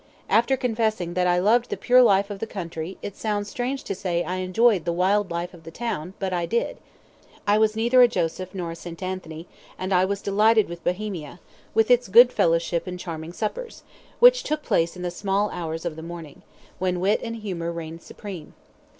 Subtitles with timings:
[0.31, 3.93] After confessing that I loved the pure life of the country, it sounds strange to
[3.93, 6.77] say I enjoyed the wild life of the town, but I did.
[7.45, 9.03] I was neither a Joseph nor a St.
[9.03, 9.45] Anthony,
[9.77, 11.39] and I was delighted with Bohemia,
[11.75, 13.83] with its good fellowship and charming suppers,
[14.17, 16.41] which took place in the small hours of the morning,
[16.79, 18.55] when wit and humour reigned supreme.